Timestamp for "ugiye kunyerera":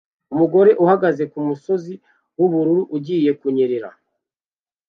2.97-3.89